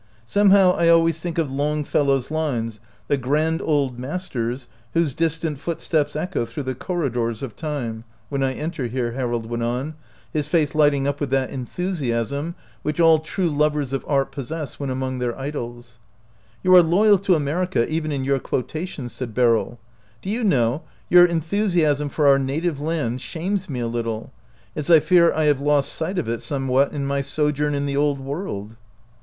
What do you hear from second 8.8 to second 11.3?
here," Harold went on, his face lighting up with